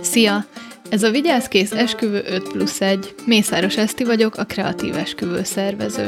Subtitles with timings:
[0.00, 0.44] Szia!
[0.90, 3.14] Ez a Vigyázkész Esküvő 5 plusz 1.
[3.24, 6.06] Mészáros Eszti vagyok, a kreatív esküvő szervező.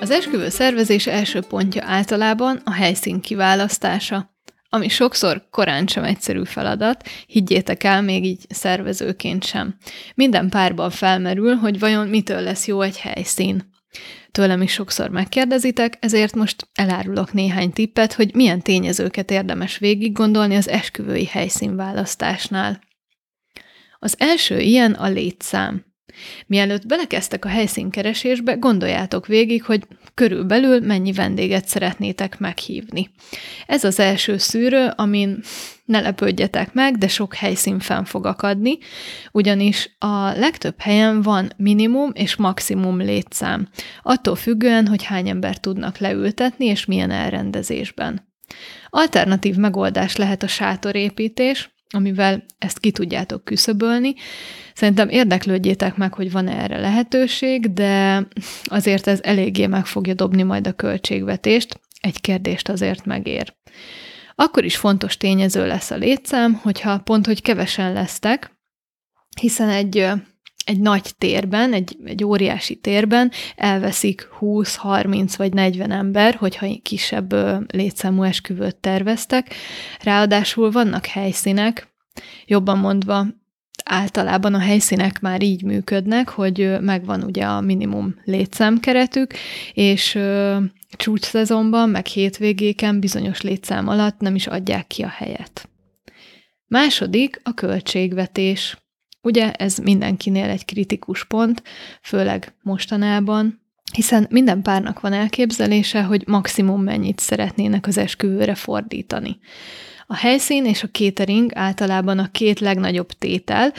[0.00, 4.34] Az esküvő szervezés első pontja általában a helyszín kiválasztása,
[4.68, 9.76] ami sokszor korán sem egyszerű feladat, higgyétek el, még így szervezőként sem.
[10.14, 13.74] Minden párban felmerül, hogy vajon mitől lesz jó egy helyszín.
[14.30, 20.56] Tőlem is sokszor megkérdezitek, ezért most elárulok néhány tippet, hogy milyen tényezőket érdemes végig gondolni
[20.56, 22.80] az esküvői helyszínválasztásnál.
[23.98, 25.84] Az első ilyen a létszám.
[26.46, 33.10] Mielőtt belekezdtek a helyszínkeresésbe, gondoljátok végig, hogy körülbelül mennyi vendéget szeretnétek meghívni.
[33.66, 35.40] Ez az első szűrő, amin
[35.84, 38.78] ne lepődjetek meg, de sok helyszín fenn fog akadni,
[39.32, 43.68] ugyanis a legtöbb helyen van minimum és maximum létszám,
[44.02, 48.34] attól függően, hogy hány ember tudnak leültetni és milyen elrendezésben.
[48.90, 54.14] Alternatív megoldás lehet a sátorépítés, amivel ezt ki tudjátok küszöbölni.
[54.74, 58.26] Szerintem érdeklődjétek meg, hogy van-e erre lehetőség, de
[58.64, 63.54] azért ez eléggé meg fogja dobni majd a költségvetést, egy kérdést azért megér.
[64.34, 68.50] Akkor is fontos tényező lesz a létszám, hogyha pont, hogy kevesen lesztek,
[69.40, 70.08] hiszen egy
[70.66, 77.34] egy nagy térben, egy, egy óriási térben elveszik 20, 30 vagy 40 ember, hogyha kisebb
[77.74, 79.54] létszámú esküvőt terveztek.
[80.02, 81.94] Ráadásul vannak helyszínek,
[82.46, 83.26] jobban mondva,
[83.84, 89.34] általában a helyszínek már így működnek, hogy megvan ugye a minimum létszámkeretük,
[89.72, 90.18] és
[90.90, 95.68] csúcs szezonban, meg hétvégéken bizonyos létszám alatt nem is adják ki a helyet.
[96.66, 98.76] Második a költségvetés.
[99.26, 101.62] Ugye ez mindenkinél egy kritikus pont,
[102.02, 103.60] főleg mostanában,
[103.92, 109.38] hiszen minden párnak van elképzelése, hogy maximum mennyit szeretnének az esküvőre fordítani.
[110.06, 113.72] A helyszín és a catering általában a két legnagyobb tétel,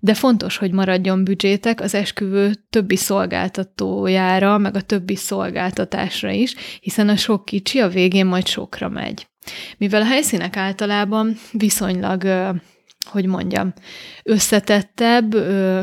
[0.00, 7.08] de fontos, hogy maradjon büdzsétek az esküvő többi szolgáltatójára, meg a többi szolgáltatásra is, hiszen
[7.08, 9.26] a sok kicsi a végén majd sokra megy.
[9.78, 12.22] Mivel a helyszínek általában viszonylag
[13.06, 13.72] hogy mondjam,
[14.22, 15.30] összetettebb,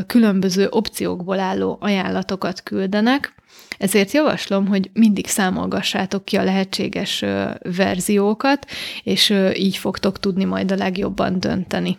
[0.08, 3.36] különböző opciókból álló ajánlatokat küldenek,
[3.78, 7.26] ezért javaslom, hogy mindig számolgassátok ki a lehetséges
[7.76, 8.66] verziókat,
[9.04, 11.98] és így fogtok tudni majd a legjobban dönteni.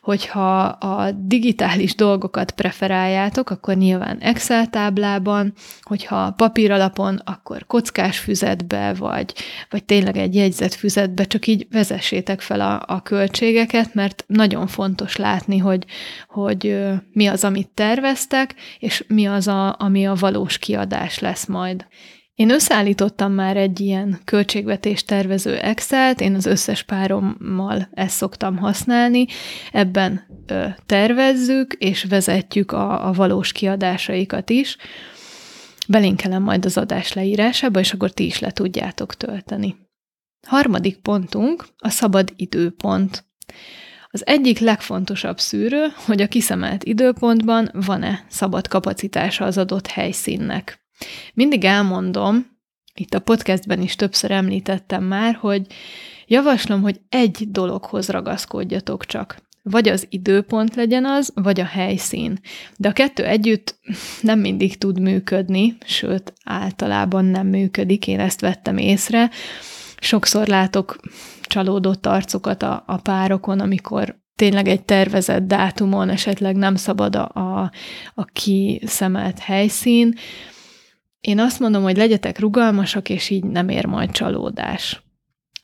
[0.00, 5.52] Hogyha a digitális dolgokat preferáljátok, akkor nyilván Excel táblában,
[5.82, 9.34] hogyha papír alapon, akkor kockás füzetbe, vagy,
[9.70, 15.16] vagy tényleg egy jegyzett füzetbe, csak így vezessétek fel a, a költségeket, mert nagyon fontos
[15.16, 15.84] látni, hogy,
[16.28, 16.78] hogy
[17.12, 21.86] mi az, amit terveztek, és mi az, a, ami a valós kiadás lesz majd.
[22.34, 29.26] Én összeállítottam már egy ilyen költségvetés tervező Excel-t, én az összes párommal ezt szoktam használni,
[29.72, 34.76] ebben ö, tervezzük és vezetjük a, a valós kiadásaikat is.
[35.88, 39.76] Belinkelem majd az adás leírásába, és akkor ti is le tudjátok tölteni.
[40.46, 43.24] Harmadik pontunk a szabad időpont.
[44.08, 50.81] Az egyik legfontosabb szűrő, hogy a kiszemelt időpontban van-e szabad kapacitása az adott helyszínnek.
[51.34, 52.50] Mindig elmondom,
[52.94, 55.66] itt a podcastben is többször említettem már, hogy
[56.26, 59.36] javaslom, hogy egy dologhoz ragaszkodjatok csak.
[59.62, 62.40] Vagy az időpont legyen az, vagy a helyszín.
[62.76, 63.78] De a kettő együtt
[64.20, 69.30] nem mindig tud működni, sőt, általában nem működik, én ezt vettem észre.
[69.98, 71.00] Sokszor látok
[71.42, 77.70] csalódott arcokat a, a párokon, amikor tényleg egy tervezett dátumon esetleg nem szabad a, a,
[78.14, 80.14] a kiszemelt helyszín,
[81.22, 85.02] én azt mondom, hogy legyetek rugalmasak, és így nem ér majd csalódás.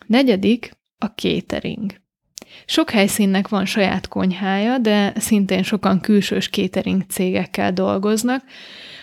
[0.06, 1.92] Negyedik a catering.
[2.66, 8.44] Sok helyszínnek van saját konyhája, de szintén sokan külsős catering cégekkel dolgoznak.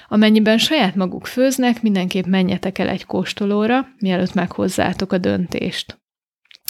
[0.07, 5.99] Amennyiben saját maguk főznek, mindenképp menjetek el egy kóstolóra, mielőtt meghozzátok a döntést.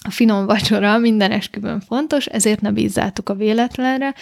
[0.08, 4.14] A finom vacsora minden esküvőn fontos, ezért ne bízzátok a véletlenre,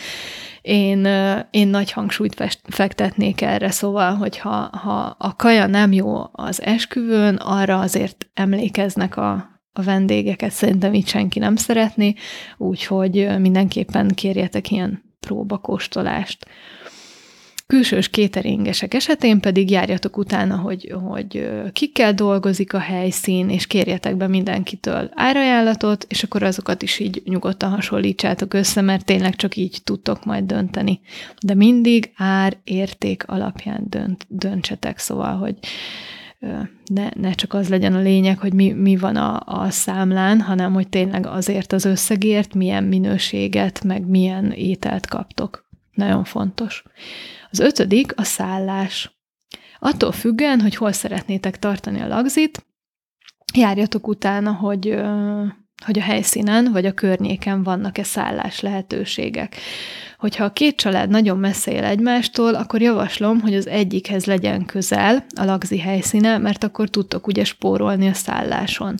[0.62, 1.06] én,
[1.52, 7.80] én nagy hangsúlyt fektetnék erre, szóval, hogyha ha a kaja nem jó az esküvőn, arra
[7.80, 9.32] azért emlékeznek a,
[9.74, 12.14] a vendégeket, szerintem itt senki nem szeretné,
[12.58, 16.46] úgyhogy mindenképpen kérjetek ilyen próbakóstolást.
[17.74, 24.28] Külsős kéteringesek esetén pedig járjatok utána, hogy, hogy kikkel dolgozik a helyszín, és kérjetek be
[24.28, 30.26] mindenkitől árajánlatot, és akkor azokat is így nyugodtan hasonlítsátok össze, mert tényleg csak így tudtok
[30.26, 31.00] majd dönteni.
[31.46, 35.56] De mindig ár-érték alapján dönt, döntsetek, szóval, hogy
[36.86, 40.74] ne, ne csak az legyen a lényeg, hogy mi, mi van a, a számlán, hanem
[40.74, 45.64] hogy tényleg azért az összegért milyen minőséget, meg milyen ételt kaptok.
[45.94, 46.84] Nagyon fontos.
[47.52, 49.18] Az ötödik a szállás.
[49.80, 52.66] Attól függően, hogy hol szeretnétek tartani a lagzit,
[53.54, 55.02] járjatok utána, hogy
[55.86, 59.56] hogy a helyszínen vagy a környéken vannak-e szállás lehetőségek.
[60.24, 65.26] Hogyha a két család nagyon messze él egymástól, akkor javaslom, hogy az egyikhez legyen közel
[65.36, 68.96] a lagzi helyszíne, mert akkor tudtok ugye spórolni a szálláson.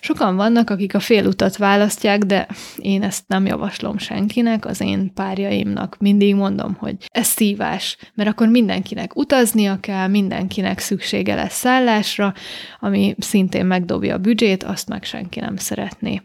[0.00, 5.96] Sokan vannak, akik a félutat választják, de én ezt nem javaslom senkinek, az én párjaimnak
[5.98, 12.34] mindig mondom, hogy ez szívás, mert akkor mindenkinek utaznia kell, mindenkinek szüksége lesz szállásra,
[12.80, 16.22] ami szintén megdobja a büdzsét, azt meg senki nem szeretné.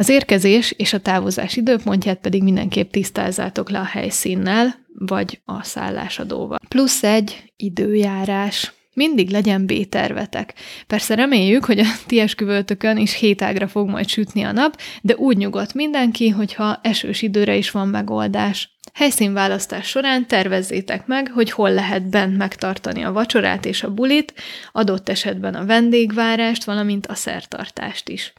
[0.00, 6.58] Az érkezés és a távozás időpontját pedig mindenképp tisztázzátok le a helyszínnel, vagy a szállásadóval.
[6.68, 8.72] Plusz egy időjárás.
[8.94, 10.54] Mindig legyen B-tervetek.
[10.86, 15.36] Persze reméljük, hogy a ti esküvőtökön is hétágra fog majd sütni a nap, de úgy
[15.36, 18.70] nyugodt mindenki, hogyha esős időre is van megoldás.
[18.94, 24.34] Helyszínválasztás során tervezzétek meg, hogy hol lehet bent megtartani a vacsorát és a bulit,
[24.72, 28.32] adott esetben a vendégvárást, valamint a szertartást is.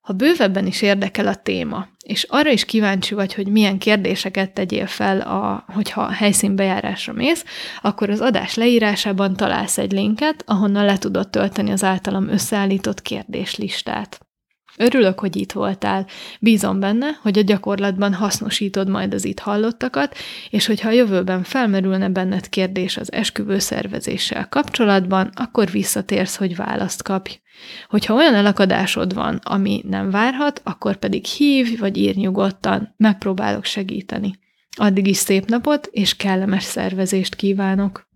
[0.00, 4.86] Ha bővebben is érdekel a téma, és arra is kíváncsi vagy, hogy milyen kérdéseket tegyél
[4.86, 7.44] fel, a, hogyha helyszínbejárásra mész,
[7.82, 14.29] akkor az adás leírásában találsz egy linket, ahonnan le tudod tölteni az általam összeállított kérdéslistát.
[14.76, 16.06] Örülök, hogy itt voltál.
[16.40, 20.16] Bízom benne, hogy a gyakorlatban hasznosítod majd az itt hallottakat,
[20.50, 27.02] és hogyha a jövőben felmerülne benned kérdés az esküvő szervezéssel kapcsolatban, akkor visszatérsz, hogy választ
[27.02, 27.40] kapj.
[27.88, 34.38] Hogyha olyan elakadásod van, ami nem várhat, akkor pedig hív, vagy ír nyugodtan, megpróbálok segíteni.
[34.76, 38.09] Addig is szép napot és kellemes szervezést kívánok!